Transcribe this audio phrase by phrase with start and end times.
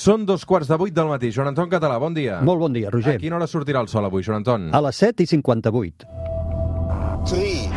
[0.00, 1.28] Són dos quarts de vuit del matí.
[1.34, 2.38] Joan Anton Català, bon dia.
[2.46, 3.18] Molt bon dia, Roger.
[3.18, 4.70] A quina hora sortirà el sol avui, Joan Anton?
[4.72, 6.08] A les 7 i 58.
[7.28, 7.68] 3,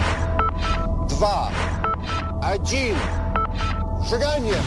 [1.20, 1.28] 2,
[2.63, 2.96] 1,
[4.07, 4.59] seganya!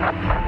[0.00, 0.39] Thank you.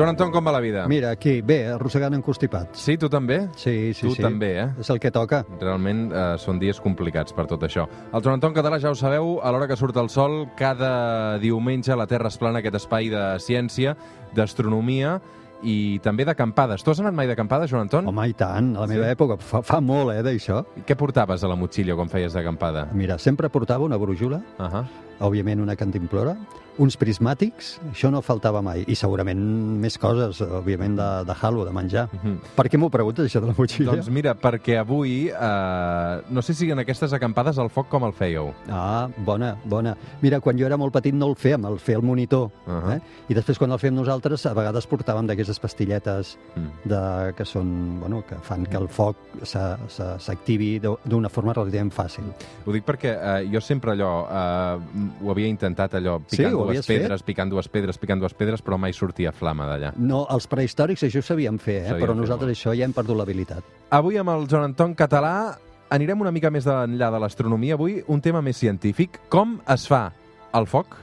[0.00, 0.86] Joan Anton, com va la vida?
[0.88, 2.78] Mira, aquí, bé, arrossegant encostipats.
[2.80, 3.50] Sí, tu també?
[3.54, 4.22] Sí, sí, Tu sí.
[4.24, 4.68] també, eh?
[4.80, 5.42] És el que toca.
[5.60, 7.84] Realment eh, són dies complicats per tot això.
[8.08, 11.92] El Joan Anton Català, ja ho sabeu, a l'hora que surt el sol, cada diumenge
[12.00, 13.92] la Terra es plana aquest espai de ciència,
[14.32, 15.18] d'astronomia
[15.62, 16.80] i també d'acampades.
[16.82, 18.06] Tu has anat mai d'acampada, Joan Anton?
[18.08, 19.12] Home, i tant, a la meva Sí?
[19.12, 19.36] època.
[19.44, 20.62] Fa, fa molt, eh, d'això.
[20.88, 22.86] Què portaves a la motxilla quan feies d'acampada?
[22.96, 24.84] Mira, sempre portava una brújula, Uh -huh.
[25.20, 26.34] òbviament una cantimplora,
[26.78, 29.38] uns prismàtics, això no faltava mai, i segurament
[29.80, 32.08] més coses, òbviament, de, de halo, de menjar.
[32.12, 32.38] Mhm.
[32.56, 33.90] Per què m'ho preguntes, això de la motxilla?
[33.92, 38.12] Doncs mira, perquè avui, eh, no sé si en aquestes acampades el foc com el
[38.12, 38.52] fèieu.
[38.68, 39.96] Ah, bona, bona.
[40.22, 42.50] Mira, quan jo era molt petit no el fèiem, el feia el monitor.
[42.66, 42.96] Uh -huh.
[42.96, 43.00] eh?
[43.28, 46.88] I després, quan el fèiem nosaltres, a vegades portàvem d'aquestes pastilletes Mm.
[46.88, 52.24] de, que són, bueno, que fan que el foc s'activi d'u- d'una forma relativament fàcil.
[52.66, 56.64] Ho dic perquè eh, jo sempre allò, eh, ho havia intentat allò, Sí, picant ho
[56.70, 59.92] dues pedres, picant dues pedres, picant dues pedres, però mai sortia flama d'allà.
[59.98, 61.88] No, els prehistòrics això ho sabíem fer, eh?
[61.90, 63.76] Sabíem però fer nosaltres això ja hem perdut l'habilitat.
[63.90, 65.34] Avui amb el Joan Anton Català
[65.90, 67.76] anirem una mica més enllà de l'astronomia.
[67.78, 69.20] Avui un tema més científic.
[69.28, 70.08] Com es fa
[70.54, 70.98] el foc?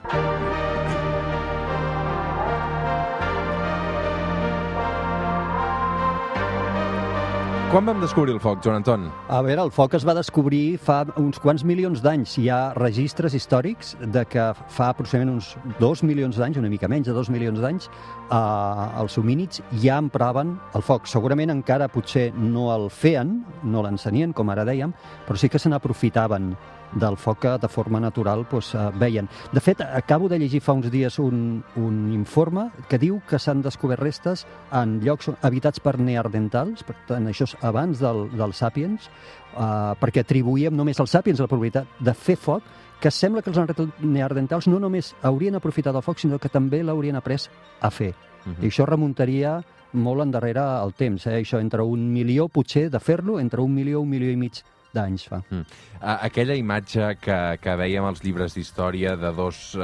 [7.67, 9.09] Quan vam descobrir el foc, Joan Anton?
[9.27, 12.37] A veure, el foc es va descobrir fa uns quants milions d'anys.
[12.39, 17.09] Hi ha registres històrics de que fa aproximadament uns dos milions d'anys, una mica menys
[17.11, 17.89] de dos milions d'anys,
[18.31, 21.11] eh, els homínids ja empraven el foc.
[21.11, 24.95] Segurament encara potser no el feien, no l'encenien, com ara dèiem,
[25.27, 26.53] però sí que se n'aprofitaven
[26.93, 29.27] del foc que de forma natural doncs, eh, veien.
[29.51, 33.61] De fet, acabo de llegir fa uns dies un, un informe que diu que s'han
[33.61, 39.09] descobert restes en llocs habitats per neandertals, per tant, això és abans del, del Sapiens,
[39.53, 42.63] eh, perquè atribuïem només als Sapiens la probabilitat de fer foc,
[42.99, 43.59] que sembla que els
[44.01, 47.49] neandertals no només haurien aprofitat el foc, sinó que també l'haurien après
[47.81, 48.13] a fer.
[48.47, 49.59] Uh I això remuntaria
[49.93, 51.41] molt endarrere el temps, eh?
[51.41, 55.27] això entre un milió, potser, de fer-lo, entre un milió, un milió i mig d'anys
[55.29, 55.41] fa.
[55.49, 55.65] Mm.
[56.13, 59.83] Aquella imatge que, que veiem als llibres d'història de dos eh,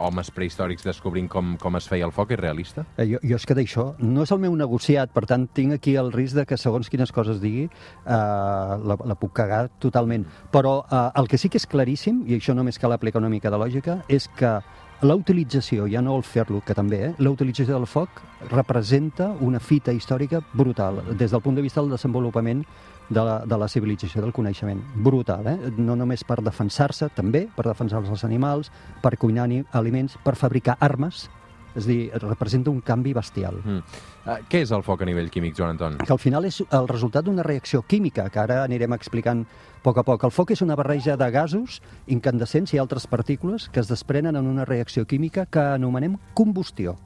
[0.00, 2.86] homes prehistòrics descobrint com, com es feia el foc és realista?
[2.96, 5.96] Eh, Jo, jo és que d'això no és el meu negociat, per tant tinc aquí
[6.00, 10.26] el risc de que segons quines coses digui eh, la, la puc cagar totalment.
[10.52, 13.50] Però eh, el que sí que és claríssim, i això només cal aplicar una mica
[13.50, 14.58] de lògica, és que
[15.00, 19.60] la utilització, ja no el fer-lo, que també, eh, la utilització del foc representa una
[19.60, 22.66] fita històrica brutal, des del punt de vista del desenvolupament
[23.10, 24.80] de la, de la civilització del coneixement.
[24.94, 25.72] Brutal, eh?
[25.76, 28.70] No només per defensar-se, també per defensar els animals,
[29.02, 31.26] per cuinar aliments, per fabricar armes,
[31.74, 33.60] és dir, representa un canvi bestial.
[33.62, 33.98] Mm.
[34.20, 35.98] Uh, què és el foc a nivell químic, Joan Anton?
[36.02, 40.00] Que al final és el resultat d'una reacció química, que ara anirem explicant a poc
[40.00, 40.26] a poc.
[40.26, 44.50] El foc és una barreja de gasos, incandescents i altres partícules que es desprenen en
[44.50, 46.98] una reacció química que anomenem combustió.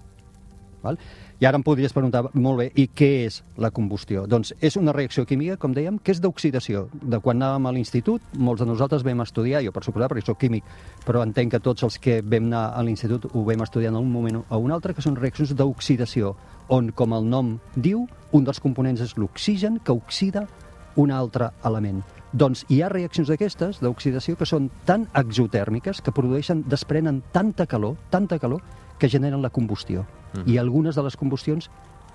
[0.84, 0.98] Val?
[1.40, 4.22] I ara em podries preguntar, molt bé, i què és la combustió?
[4.30, 6.84] Doncs és una reacció química, com dèiem, que és d'oxidació.
[7.02, 10.38] De quan anàvem a l'institut, molts de nosaltres vam estudiar, jo per suposar, perquè soc
[10.44, 10.68] químic,
[11.02, 14.14] però entenc que tots els que vam anar a l'institut ho vam estudiar en un
[14.14, 16.36] moment o un altre, que són reaccions d'oxidació,
[16.70, 20.46] on, com el nom diu, un dels components és l'oxigen, que oxida
[20.94, 22.04] un altre element.
[22.32, 27.98] Doncs hi ha reaccions d'aquestes, d'oxidació, que són tan exotèrmiques, que produeixen, desprenen tanta calor,
[28.10, 28.62] tanta calor,
[28.98, 30.06] que generen la combustió.
[30.34, 30.48] Mhm.
[30.50, 31.70] I algunes de les combustions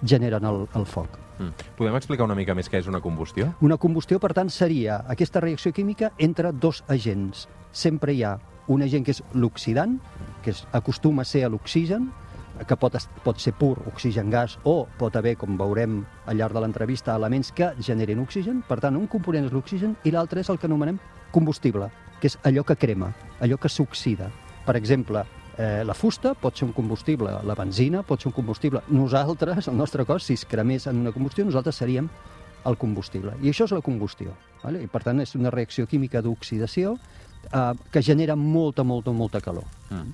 [0.05, 1.17] generen el, el foc.
[1.39, 1.55] Mm.
[1.77, 3.53] Podem explicar una mica més què és una combustió?
[3.61, 7.47] Una combustió, per tant, seria aquesta reacció química entre dos agents.
[7.71, 8.37] Sempre hi ha
[8.67, 9.97] un agent que és l'oxidant,
[10.43, 12.09] que és, acostuma a ser a l'oxigen,
[12.67, 16.63] que pot, pot ser pur, oxigen gas, o pot haver, com veurem al llarg de
[16.63, 18.61] l'entrevista, elements que generin oxigen.
[18.67, 20.99] Per tant, un component és l'oxigen i l'altre és el que anomenem
[21.31, 21.89] combustible,
[22.19, 24.29] que és allò que crema, allò que s'oxida.
[24.65, 25.23] Per exemple,
[25.59, 28.81] eh, la fusta pot ser un combustible, la benzina pot ser un combustible.
[28.95, 32.07] Nosaltres, el nostre cos, si es cremés en una combustió, nosaltres seríem
[32.65, 33.33] el combustible.
[33.43, 34.33] I això és la combustió.
[34.63, 34.81] Vale?
[34.83, 36.97] I, per tant, és una reacció química d'oxidació
[37.53, 39.63] eh, que genera molta, molta, molta calor.
[39.89, 40.09] Mm.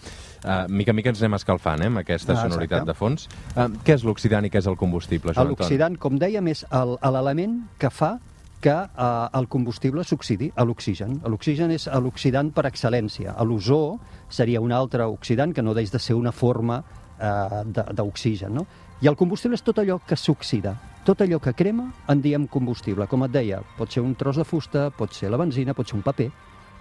[0.45, 2.91] Uh, mica mica ens anem escalfant, eh, amb aquesta Ah, sonoritat exacte.
[2.91, 3.23] de fons.
[3.55, 5.47] Uh, què és l'oxidant i què és el combustible, Joan?
[5.55, 8.19] L'oxidant, com dèiem, és el- l'element que fa
[8.65, 11.19] que eh, el combustible s'oxidi a l'oxigen.
[11.29, 13.35] L'oxigen és l'oxidant per excel·lència.
[13.45, 17.61] L'ozó seria un altre oxidant que no deix de ser una forma eh,
[17.93, 18.57] d'oxigen.
[18.57, 18.65] No?
[19.05, 20.73] I el combustible és tot allò que s'oxida.
[21.05, 23.05] Tot allò que crema en diem combustible.
[23.11, 25.99] Com et deia, pot ser un tros de fusta, pot ser la benzina, pot ser
[25.99, 26.31] un paper,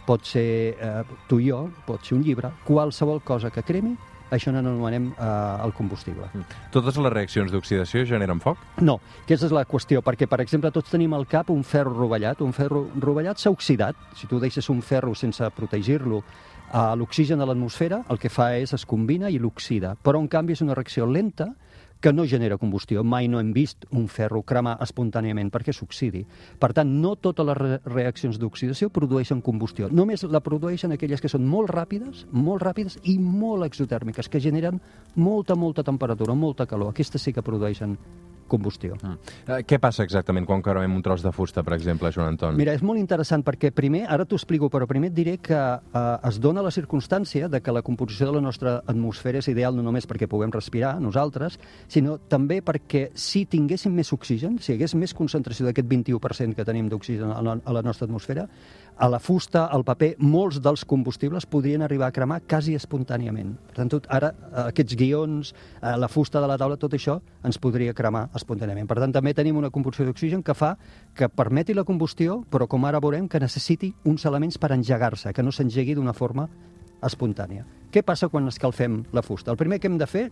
[0.09, 0.49] pot ser
[0.81, 3.93] eh, tu i jo, pot ser un llibre, qualsevol cosa que cremi,
[4.37, 5.29] això n'anomenem eh,
[5.65, 6.29] el combustible.
[6.75, 8.61] Totes les reaccions d'oxidació generen foc?
[8.85, 12.43] No, aquesta és la qüestió, perquè, per exemple, tots tenim al cap un ferro rovellat.
[12.45, 13.99] Un ferro rovellat s'ha oxidat.
[14.19, 16.23] Si tu deixes un ferro sense protegir-lo
[16.75, 19.95] a l'oxigen de l'atmosfera, el que fa és es combina i l'oxida.
[20.03, 21.53] Però, en canvi, és una reacció lenta
[22.01, 23.05] que no genera combustió.
[23.05, 26.25] Mai no hem vist un ferro cremar espontàniament perquè s'oxidi.
[26.61, 29.89] Per tant, no totes les re reaccions d'oxidació produeixen combustió.
[29.89, 34.81] Només la produeixen aquelles que són molt ràpides, molt ràpides i molt exotèrmiques, que generen
[35.17, 36.93] molta, molta temperatura, molta calor.
[36.93, 37.97] Aquestes sí que produeixen
[38.49, 38.95] combustió.
[39.49, 42.57] Eh, què passa exactament quan cremem un tros de fusta, per exemple, Joan Anton?
[42.57, 46.29] Mira, és molt interessant perquè primer, ara t'ho explico, però primer et diré que eh,
[46.29, 49.83] es dona la circumstància de que la composició de la nostra atmosfera és ideal no
[49.83, 51.59] només perquè puguem respirar nosaltres,
[51.89, 56.65] sinó també perquè si tinguéssim més oxigen, si hi hagués més concentració d'aquest 21% que
[56.65, 58.47] tenim d'oxigen a, la- a la nostra atmosfera,
[58.97, 63.55] a la fusta, al paper, molts dels combustibles podrien arribar a cremar quasi espontàniament.
[63.69, 65.51] Per tant, tot, ara eh, aquests guions,
[65.81, 68.87] eh, la fusta de la taula, tot això ens podria cremar espontàniament.
[68.91, 70.77] Per tant, també tenim una composició d'oxigen que fa
[71.15, 75.43] que permeti la combustió, però com ara veurem que necessiti uns elements per engegar-se, que
[75.43, 76.49] no s'engegui d'una forma
[77.05, 77.67] espontània.
[77.93, 79.53] Què passa quan escalfem la fusta?
[79.53, 80.29] El primer que hem de fer,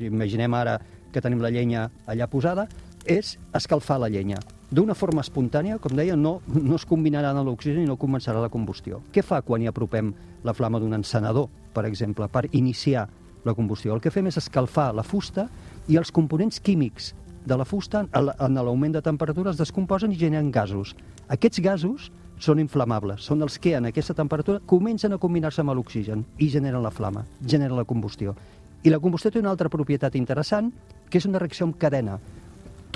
[0.00, 0.80] imaginem ara
[1.12, 2.66] que tenim la llenya allà posada,
[3.06, 4.40] és escalfar la llenya.
[4.66, 8.50] D'una forma espontània, com deia, no, no es combinarà amb l'oxigen i no començarà la
[8.50, 8.98] combustió.
[9.14, 10.10] Què fa quan hi apropem
[10.42, 13.06] la flama d'un encenedor, per exemple, per iniciar
[13.46, 13.94] la combustió?
[13.94, 15.46] El que fem és escalfar la fusta
[15.86, 17.12] i els components químics
[17.46, 20.96] de la fusta en l'augment de temperatura es descomposen i generen gasos.
[21.30, 22.10] Aquests gasos
[22.42, 26.82] són inflamables, són els que en aquesta temperatura comencen a combinar-se amb l'oxigen i generen
[26.82, 28.34] la flama, generen la combustió.
[28.82, 30.72] I la combustió té una altra propietat interessant,
[31.08, 32.18] que és una reacció en cadena.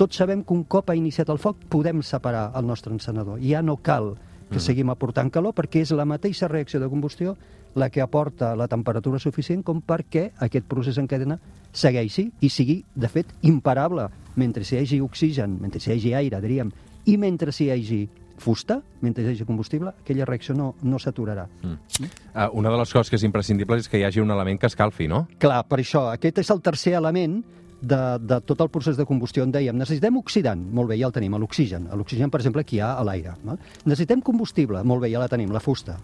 [0.01, 3.37] Tots sabem que un cop ha iniciat el foc podem separar el nostre encenedor.
[3.37, 4.15] Ja no cal
[4.49, 7.35] que seguim aportant calor perquè és la mateixa reacció de combustió
[7.77, 11.37] la que aporta la temperatura suficient com perquè aquest procés en cadena
[11.71, 14.07] segueixi i sigui, de fet, imparable
[14.41, 16.73] mentre hi hagi oxigen, mentre hi hagi aire, diríem,
[17.05, 18.01] i mentre hi hagi
[18.41, 21.45] fusta, mentre hi hagi combustible, aquella reacció no, no s'aturarà.
[21.61, 24.65] Uh, una de les coses que és imprescindible és que hi hagi un element que
[24.65, 25.27] escalfi, no?
[25.37, 27.43] Clar, per això, aquest és el tercer element
[27.81, 29.43] de, de tot el procés de combustió.
[29.43, 31.89] En dèiem, necessitem oxidant, molt bé, ja el tenim, l'oxigen.
[31.97, 33.35] L'oxigen, per exemple, aquí hi ha a l'aire.
[33.43, 33.59] val?
[33.85, 35.97] Necessitem combustible, molt bé, ja la tenim, la fusta.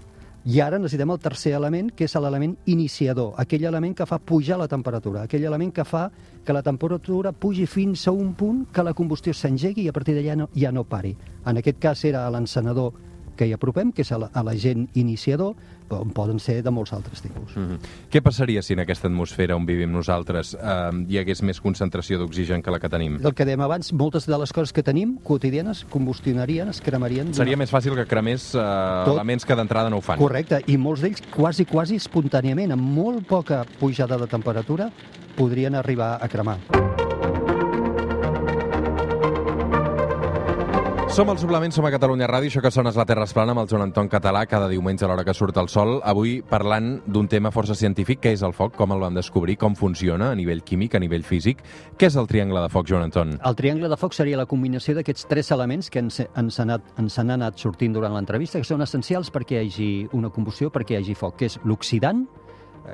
[0.48, 4.56] I ara necessitem el tercer element, que és l'element iniciador, aquell element que fa pujar
[4.58, 6.06] la temperatura, aquell element que fa
[6.46, 10.16] que la temperatura pugi fins a un punt que la combustió s'engegui i a partir
[10.16, 11.12] d'allà no, ja no pari.
[11.46, 12.94] En aquest cas era l'encenedor
[13.38, 15.56] que hi apropem, que és el- a l'agent iniciador,
[15.88, 17.56] però en poden ser de molts altres tipus.
[17.56, 17.80] Mm -hmm.
[18.12, 22.62] Què passaria si en aquesta atmosfera on vivim nosaltres eh, hi hagués més concentració d'oxigen
[22.62, 23.20] que la que tenim?
[23.26, 27.34] El que dèiem abans, moltes de les coses que tenim quotidianes combustionarien, es cremarien...
[27.34, 28.58] Seria més fàcil que cremés eh,
[29.06, 29.14] Tot.
[29.14, 30.18] elements que d'entrada no ho fan.
[30.18, 34.92] Correcte, i molts d'ells quasi, quasi espontàniament, amb molt poca pujada de temperatura,
[35.36, 36.58] podrien arribar a cremar.
[41.18, 43.56] Som al Suplement, som a Catalunya Ràdio, això que sona és la Terra es plana
[43.56, 45.96] amb el Joan Anton Català cada diumenge a l'hora que surt el sol.
[46.06, 49.74] Avui parlant d'un tema força científic, que és el foc, com el vam descobrir, com
[49.74, 51.64] funciona a nivell químic, a nivell físic.
[51.98, 53.34] Què és el triangle de foc, Joan Anton?
[53.42, 56.94] El triangle de foc seria la combinació d'aquests tres elements que ens, ens, han anat,
[57.02, 61.00] ens han anat sortint durant l'entrevista, que són essencials perquè hi hagi una combustió, perquè
[61.00, 62.28] hi hagi foc, que és l'oxidant,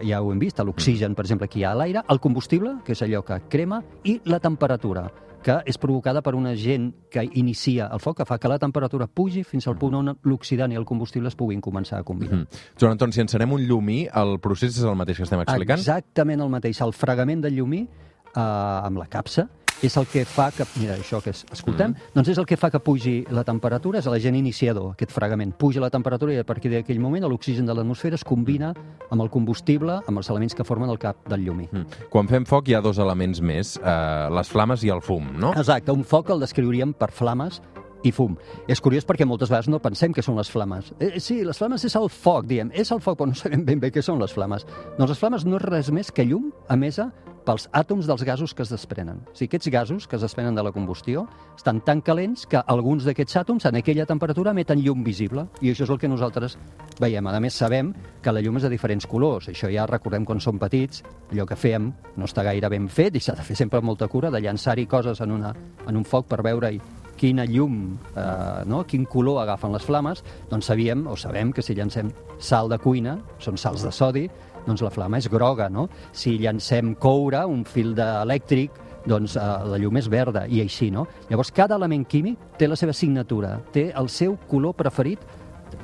[0.01, 2.95] ja ho hem vist, l'oxigen, per exemple, que hi ha a l'aire, el combustible, que
[2.95, 5.07] és allò que crema, i la temperatura,
[5.43, 9.07] que és provocada per un agent que inicia el foc, que fa que la temperatura
[9.07, 12.43] pugi fins al punt on l'oxidant i el combustible es puguin començar a combinar.
[12.43, 12.61] Mm.
[12.79, 15.83] Joan Anton, si encenem un llumí, el procés és el mateix que estem explicant?
[15.83, 16.79] Exactament el mateix.
[16.81, 19.49] El fregament del llumí eh, amb la capsa
[19.81, 20.65] és el que fa que...
[20.79, 22.13] Mira, això que es- escoltem, mm.
[22.15, 25.53] doncs és el que fa que pugi la temperatura, és l'agent iniciador, aquest fregament.
[25.57, 28.73] Puja la temperatura i a partir d'aquell moment l'oxigen de l'atmosfera es combina
[29.09, 31.67] amb el combustible, amb els elements que formen el cap del llumí.
[31.71, 32.07] Mm.
[32.13, 35.53] Quan fem foc hi ha dos elements més, eh, les flames i el fum, no?
[35.57, 37.61] Exacte, un foc el descriuríem per flames
[38.03, 38.37] i fum.
[38.67, 40.93] És curiós perquè moltes vegades no pensem que són les flames.
[40.99, 43.81] Eh, sí, les flames és el foc, diem, és el foc, però no sabem ben
[43.81, 44.67] bé què són les flames.
[44.97, 47.11] Doncs les flames no és res més que llum emesa
[47.43, 49.21] pels àtoms dels gasos que es desprenen.
[49.27, 53.03] O sigui, aquests gasos que es desprenen de la combustió estan tan calents que alguns
[53.07, 56.57] d'aquests àtoms en aquella temperatura emeten llum visible i això és el que nosaltres
[56.99, 57.27] veiem.
[57.27, 57.93] A més, sabem
[58.23, 59.49] que la llum és de diferents colors.
[59.51, 63.23] Això ja recordem quan som petits, allò que fèiem no està gaire ben fet i
[63.23, 65.53] s'ha de fer sempre molta cura de llançar-hi coses en, una,
[65.87, 66.81] en un foc per veure i
[67.17, 68.83] quina llum, eh, no?
[68.85, 73.19] quin color agafen les flames, doncs sabíem o sabem que si llancem sal de cuina,
[73.39, 74.29] són sals de sodi,
[74.65, 75.89] doncs la flama és groga, no?
[76.15, 81.05] Si llancem coure, un fil d'elèctric, doncs eh, la llum és verda, i així, no?
[81.29, 85.19] Llavors, cada element químic té la seva signatura, té el seu color preferit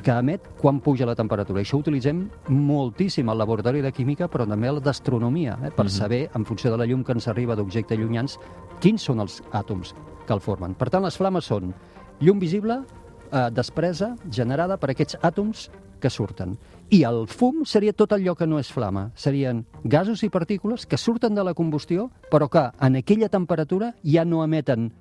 [0.06, 1.60] que emet quan puja la temperatura.
[1.60, 2.22] I això ho utilitzem
[2.54, 5.90] moltíssim al laboratori de química, però també al d'astronomia, eh, per Mhm.
[5.90, 8.40] saber, en funció de la llum que ens arriba d'objectes llunyans,
[8.80, 9.96] quins són els àtoms
[10.30, 10.78] que el formen.
[10.78, 11.74] Per tant, les flames són
[12.22, 12.84] llum visible,
[13.32, 15.70] eh, despresa, generada per aquests àtoms
[16.00, 16.56] que surten.
[16.90, 19.10] I el fum seria tot allò que no és flama.
[19.16, 24.26] Serien gasos i partícules que surten de la combustió, però que en aquella temperatura ja
[24.26, 24.92] no emeten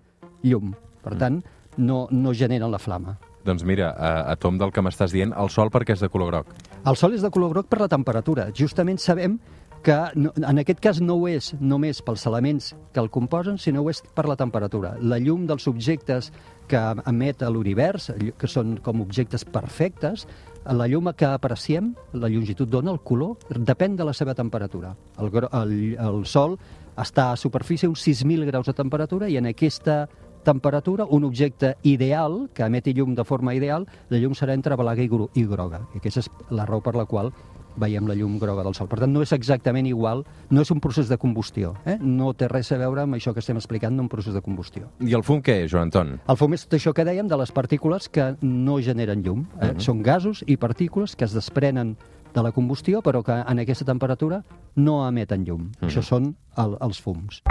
[0.42, 0.74] llum.
[1.04, 1.42] Per tant,
[1.76, 3.16] no, no generen la flama.
[3.46, 6.32] Doncs mira, a, a tom del que m'estàs dient, el sol perquè és de color
[6.32, 6.50] groc.
[6.84, 8.50] El sol és de color groc per la temperatura.
[8.52, 9.38] Justament sabem
[9.82, 13.82] que no, en aquest cas no ho és només pels elements que el composen, sinó
[13.82, 14.96] ho és per la temperatura.
[15.00, 16.32] La llum dels objectes
[16.68, 20.26] que emet a l'univers, que són com objectes perfectes,
[20.68, 24.94] la llum que apreciem, la longitud d'ona, el color, depèn de la seva temperatura.
[25.18, 26.58] El, el, el sol
[26.98, 30.08] està a superfície uns 6.000 graus de temperatura i en aquesta
[30.44, 35.02] temperatura, un objecte ideal, que emeti llum de forma ideal, la llum serà entre blaga
[35.02, 35.82] i, i groga.
[35.94, 37.32] I aquesta és la raó per la qual
[37.76, 38.88] veiem la llum groga del sol.
[38.90, 41.74] Per tant, no és exactament igual, no és un procés de combustió.
[41.84, 41.98] Eh?
[42.00, 44.90] No té res a veure amb això que estem explicant d'un procés de combustió.
[45.00, 46.16] I el fum què és, Joan Anton?
[46.28, 49.46] El fum és tot això que dèiem de les partícules que no generen llum.
[49.60, 49.74] Eh?
[49.82, 51.96] Són gasos i partícules que es desprenen
[52.34, 54.42] de la combustió, però que en aquesta temperatura
[54.76, 55.70] no emeten llum.
[55.80, 57.42] Això són el, els fums.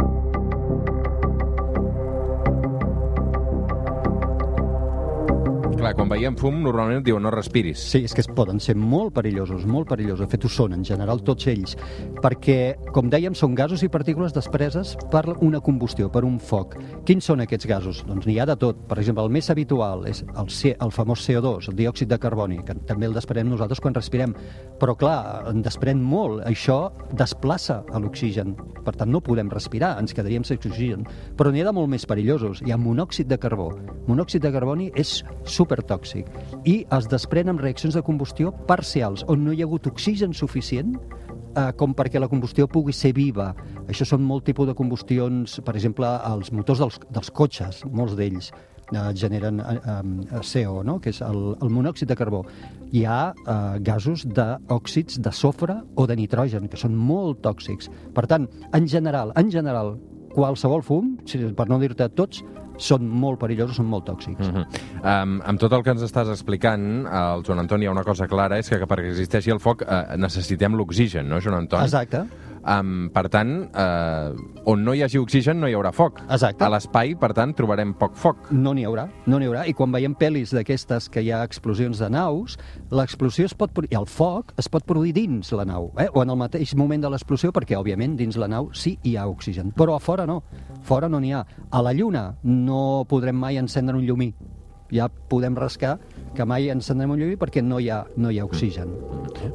[5.77, 7.77] Clar, quan veiem fum, normalment diuen no respiris.
[7.91, 10.23] Sí, és que es poden ser molt perillosos, molt perillosos.
[10.23, 11.75] De fet, ho són, en general, tots ells.
[12.23, 12.55] Perquè,
[12.95, 16.73] com dèiem, són gasos i partícules despreses per una combustió, per un foc.
[17.05, 17.99] Quins són aquests gasos?
[18.09, 18.79] Doncs n'hi ha de tot.
[18.89, 22.57] Per exemple, el més habitual és el, C, el famós CO2, el diòxid de carboni,
[22.65, 24.33] que també el desprenem nosaltres quan respirem.
[24.81, 26.41] Però, clar, en desprèn molt.
[26.49, 26.79] Això
[27.13, 28.57] desplaça l'oxigen.
[28.81, 31.05] Per tant, no podem respirar, ens quedaríem sense oxigen.
[31.37, 32.65] Però n'hi ha de molt més perillosos.
[32.65, 33.69] Hi ha monòxid de carbó.
[34.09, 35.19] Monòxid de carboni és
[35.67, 36.31] supertòxic
[36.65, 40.95] i es desprèn amb reaccions de combustió parcials, on no hi ha hagut oxigen suficient
[41.57, 43.51] eh, com perquè la combustió pugui ser viva.
[43.87, 48.51] Això són molt tipus de combustions, per exemple, els motors dels, dels cotxes, molts d'ells
[48.51, 50.99] eh, generen eh, eh, CO, no?
[51.03, 52.43] que és el, el monòxid de carbó.
[52.95, 57.91] Hi ha eh, gasos d'òxids de sofre o de nitrogen, que són molt tòxics.
[58.15, 59.97] Per tant, en general, en general,
[60.37, 61.15] qualsevol fum,
[61.57, 62.43] per no dir-te tots,
[62.77, 64.47] són molt perillosos, són molt tòxics.
[64.47, 65.23] Mm -hmm.
[65.23, 68.27] um, amb tot el que ens estàs explicant, el Joan Anton, hi ha una cosa
[68.27, 71.81] clara, és que, que perquè existeixi el foc eh, necessitem l'oxigen, no, Joan Anton?
[71.81, 72.25] Exacte.
[72.67, 76.19] Um, per tant, eh, on no hi hagi oxigen no hi haurà foc.
[76.27, 76.65] Exacte.
[76.65, 78.49] A l'espai, per tant, trobarem poc foc.
[78.51, 79.63] No n'hi haurà, no n'hi haurà.
[79.71, 82.57] I quan veiem pel·lis d'aquestes que hi ha explosions de naus,
[82.91, 83.71] l'explosió es pot...
[83.87, 86.09] i el foc es pot produir dins la nau, eh?
[86.11, 89.29] o en el mateix moment de l'explosió, perquè, òbviament, dins la nau sí hi ha
[89.31, 89.71] oxigen.
[89.77, 90.41] Però a fora no.
[90.83, 91.45] Fora no n'hi ha.
[91.71, 94.33] A la Lluna no podrem mai encendre un llumí.
[94.93, 95.97] Ja podem rascar
[96.37, 98.93] que mai encendrem un llumí perquè no hi ha, no hi ha oxigen.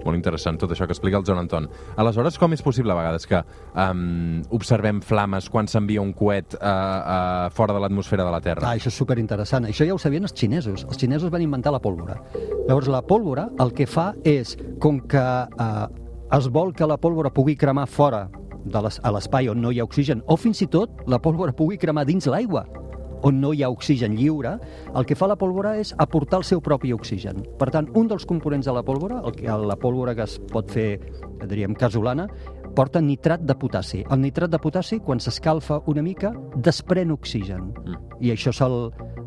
[0.02, 1.68] Molt interessant tot això que explica el Joan Anton.
[2.00, 6.66] Aleshores, com és possible a vegades que um, observem flames quan s'envia un coet uh,
[6.66, 8.66] uh, fora de l'atmosfera de la Terra?
[8.68, 9.70] Ah, això és superinteressant.
[9.70, 10.86] Això ja ho sabien els xinesos.
[10.88, 12.18] Els xinesos van inventar la pólvora.
[12.68, 15.86] Llavors, la pólvora el que fa és, com que eh,
[16.32, 18.26] es vol que la pólvora pugui cremar fora
[18.64, 21.54] de les, a l'espai on no hi ha oxigen, o fins i tot la pólvora
[21.56, 22.64] pugui cremar dins l'aigua,
[23.22, 24.56] on no hi ha oxigen lliure,
[24.94, 27.42] el que fa la pólvora és aportar el seu propi oxigen.
[27.58, 30.70] Per tant, un dels components de la pólvora, el que, la pólvora que es pot
[30.70, 30.98] fer,
[31.46, 32.28] diríem, casolana,
[32.74, 34.02] porta nitrat de potassi.
[34.10, 37.72] El nitrat de potassi, quan s'escalfa una mica, desprèn oxigen.
[37.84, 37.98] Mm.
[38.24, 38.78] I això és el,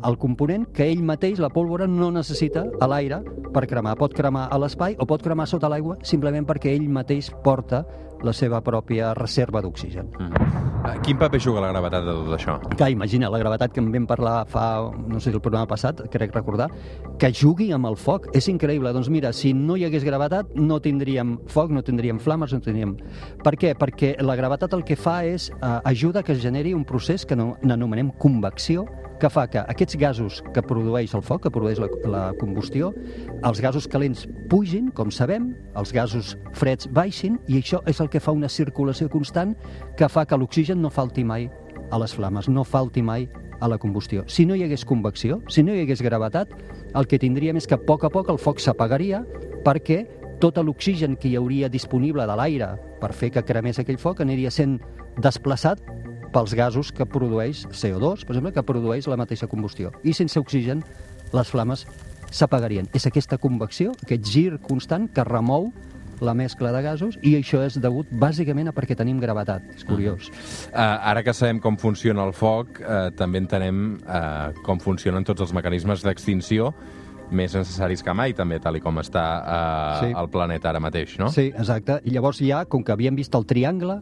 [0.04, 3.22] el component que ell mateix, la pólvora, no necessita a l'aire
[3.54, 3.96] per cremar.
[4.00, 7.84] Pot cremar a l'espai o pot cremar sota l'aigua simplement perquè ell mateix porta
[8.24, 10.10] la seva pròpia reserva d'oxigen.
[10.18, 10.75] Mm.
[10.86, 12.56] Uh, quin paper juga la gravetat de tot això?
[12.76, 14.66] Clar, imagina, la gravetat que en vam parlar fa,
[15.10, 16.68] no sé si el programa passat, crec recordar,
[17.18, 18.28] que jugui amb el foc.
[18.38, 18.92] És increïble.
[18.94, 22.94] Doncs mira, si no hi hagués gravetat, no tindríem foc, no tindríem flames, no tindríem...
[23.42, 23.74] Per què?
[23.78, 27.38] Perquè la gravetat el que fa és eh, ajuda que es generi un procés que
[27.38, 28.86] no, n'anomenem convecció,
[29.20, 32.92] que fa que aquests gasos que produeix el foc, que produeix la, la combustió,
[33.44, 38.20] els gasos calents pugin, com sabem, els gasos freds baixin, i això és el que
[38.20, 39.56] fa una circulació constant
[39.96, 41.48] que fa que l'oxigen no falti mai
[41.90, 43.28] a les flames, no falti mai
[43.60, 44.24] a la combustió.
[44.28, 46.52] Si no hi hagués convecció, si no hi hagués gravetat,
[46.94, 49.22] el que tindríem és que a poc a poc el foc s'apagaria
[49.64, 50.04] perquè
[50.40, 54.52] tot l'oxigen que hi hauria disponible de l'aire per fer que cremés aquell foc aniria
[54.52, 54.76] sent
[55.22, 55.80] desplaçat
[56.36, 59.94] pels gasos que produeix CO2, per exemple, que produeix la mateixa combustió.
[60.04, 60.82] I sense oxigen
[61.32, 61.86] les flames
[62.28, 62.90] s'apagarien.
[62.92, 65.70] És aquesta convecció, aquest gir constant que remou
[66.20, 69.64] la mescla de gasos i això és degut bàsicament a perquè tenim gravetat.
[69.76, 70.28] És curiós.
[70.72, 75.44] Uh, ara que sabem com funciona el foc, uh, també entenem uh, com funcionen tots
[75.44, 76.72] els mecanismes d'extinció
[77.26, 80.12] més necessaris que mai, també, tal i com està uh, Sí.
[80.12, 81.32] el planeta ara mateix, no?
[81.34, 81.98] Sí, exacte.
[82.04, 83.98] I llavors ja, com que havíem vist el triangle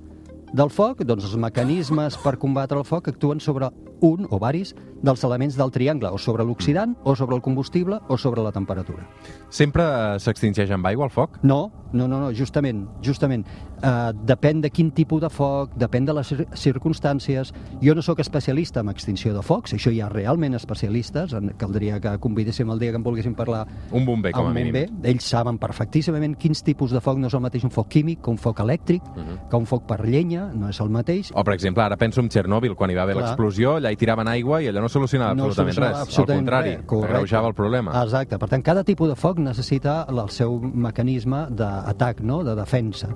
[0.54, 4.74] del foc, doncs els mecanismes per combatre el foc actuen sobre un o varis
[5.04, 9.06] dels elements del triangle, o sobre l'oxidant, o sobre el combustible, o sobre la temperatura.
[9.50, 9.84] Sempre
[10.18, 11.38] s'extingeix amb aigua el foc?
[11.42, 13.44] No, no, no, no justament, justament.
[13.84, 17.52] Uh, depèn de quin tipus de foc, depèn de les cir- circumstàncies.
[17.82, 22.00] Jo no sóc especialista en extinció de focs, això hi ha realment especialistes, en, caldria
[22.00, 24.72] que convidéssim el dia que en volguéssim parlar Un bomber, com a mínim.
[24.72, 25.10] bomber.
[25.12, 28.30] Ells saben perfectíssimament quins tipus de foc no és el mateix un foc químic que
[28.30, 29.48] un foc elèctric, Mhm.
[29.50, 31.30] que un foc per llenya, no és el mateix.
[31.34, 34.28] O, per exemple, ara penso en Txernòbil, quan hi va haver l'explosió, allà hi tiraven
[34.32, 36.08] aigua i allò no solucionava no absolutament solucionava res.
[36.08, 37.94] absolutament Al contrari, res, agreujava el problema.
[38.02, 38.38] Exacte.
[38.40, 42.42] Per tant, cada tipus de foc necessita el seu mecanisme d'atac, no?
[42.44, 43.12] de defensa.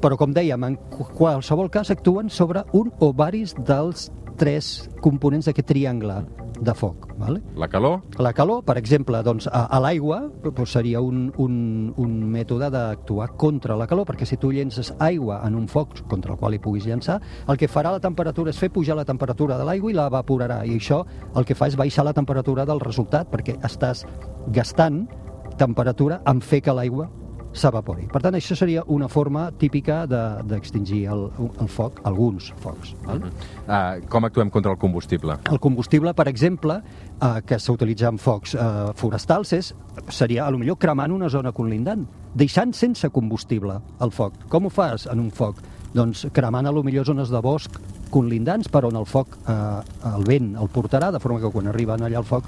[0.00, 5.46] Però, com dèiem, en qu- qualsevol cas actuen sobre un o varis dels tres components
[5.48, 6.18] d'aquest triangle
[6.60, 7.08] de foc.
[7.18, 7.40] Vale?
[7.56, 12.14] La calor, La calor, per exemple, doncs, a, a l'aigua doncs seria un, un, un
[12.32, 16.40] mètode d'actuar contra la calor, perquè si tu llences aigua en un foc contra el
[16.40, 19.66] qual hi puguis llançar, el que farà la temperatura és fer pujar la temperatura de
[19.68, 21.02] l'aigua i la evaporarà, i això
[21.34, 24.06] el que fa és baixar la temperatura del resultat, perquè estàs
[24.52, 25.06] gastant
[25.56, 27.08] temperatura en fer que l'aigua
[27.56, 28.06] s'evapori.
[28.12, 31.26] Per tant, això seria una forma típica de- d'extingir el,
[31.60, 32.94] el foc, alguns focs.
[33.06, 33.22] Val?
[33.66, 35.38] uh, com actuem contra el combustible?
[35.50, 36.80] El combustible, per exemple,
[37.16, 38.60] eh, que s'utilitza en focs eh,
[38.94, 39.72] forestals és,
[40.12, 42.04] seria, a lo millor, cremant una zona conlindant,
[42.36, 44.36] deixant sense combustible el foc.
[44.52, 45.62] Com ho fas en un foc?
[45.96, 47.78] Doncs cremant a lo millor zones de bosc
[48.12, 52.04] conlindants per on el foc, eh, el vent el portarà, de forma que quan arriben
[52.04, 52.44] allà el foc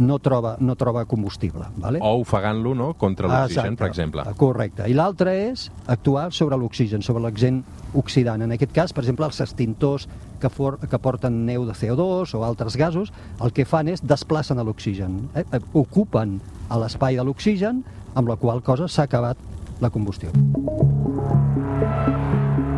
[0.00, 1.66] no troba, no troba combustible.
[1.76, 2.00] Vale?
[2.02, 4.24] O ofegant-lo, no?, contra l'oxigen, per exemple.
[4.40, 4.88] Correcte.
[4.90, 7.62] I l'altre és actuar sobre l'oxigen, sobre l'exent
[7.94, 8.42] oxidant.
[8.42, 10.08] En aquest cas, per exemple, els extintors
[10.40, 13.12] que, for, que porten neu de CO2 o altres gasos,
[13.44, 15.44] el que fan és desplacen a l'oxigen, eh?
[15.52, 16.38] Eh, ocupen
[16.70, 19.38] a l'espai de l'oxigen, amb la qual cosa s'ha acabat
[19.80, 20.30] la combustió.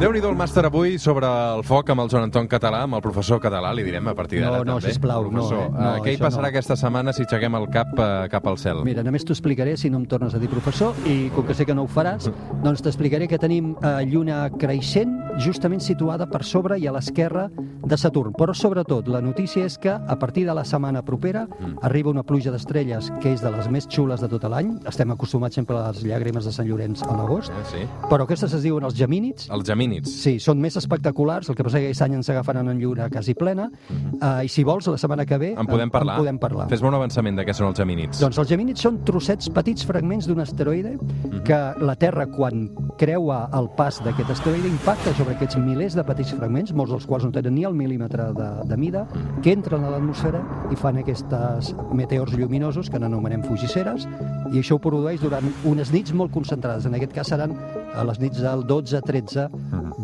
[0.03, 3.39] Déu-n'hi-do el màster avui sobre el foc amb el Joan Anton Català, amb el professor
[3.39, 4.91] català, li direm a partir d'ara No, no, també.
[4.91, 5.69] sisplau, no, eh?
[5.71, 6.51] No, eh, què hi passarà no.
[6.51, 8.81] aquesta setmana si aixequem el cap eh, cap al cel?
[8.83, 11.65] Mira, només t'ho explicaré si no em tornes a dir professor i com que sé
[11.65, 12.27] que no ho faràs,
[12.67, 17.97] doncs t'explicaré que tenim eh, lluna creixent justament situada per sobre i a l'esquerra de
[17.97, 18.35] Saturn.
[18.35, 21.79] Però sobretot la notícia és que a partir de la setmana propera Mm.
[21.83, 24.73] arriba una pluja d'estrelles que és de les més xules de tot l'any.
[24.89, 27.87] Estem acostumats sempre a les llàgrimes de Sant Llorenç a l'agost, Eh, sí.
[28.11, 29.49] però aquestes es diuen els gemínids.
[29.51, 29.92] Els gemínids.
[30.09, 33.35] Sí, són més espectaculars, el que passa que aquest any ens agafaran en lluna quasi
[33.35, 36.17] plena, uh, i si vols, la setmana que ve En podem parlar?
[36.17, 36.69] en podem parlar.
[36.73, 38.21] Fes-me un avançament de què són els gemínids.
[38.23, 40.97] Doncs els gemínids són trossets, petits fragments d'un asteroide
[41.45, 46.33] que la Terra, quan creua el pas d'aquest asteroide, impacta sobre aquests milers de petits
[46.39, 49.07] fragments, molts dels quals no tenen ni el mil·límetre de, de mida,
[49.43, 54.07] que entren a l'atmosfera i fan aquestes meteors lluminosos que n'anomenem fugisseres,
[54.53, 56.87] i això ho produeix durant unes nits molt concentrades.
[56.87, 57.57] En aquest cas seran
[57.95, 59.49] a les nits del 12-13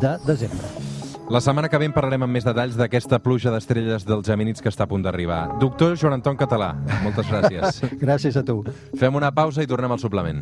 [0.01, 0.71] de desembre.
[1.29, 4.73] La setmana que ve en parlarem amb més detalls d'aquesta pluja d'estrelles dels gemínids que
[4.73, 5.59] està a punt d'arribar.
[5.61, 6.73] Doctor Joan Anton Català,
[7.05, 7.83] moltes gràcies.
[8.05, 8.63] Gràcies a tu.
[8.97, 10.41] Fem una pausa i tornem al suplement.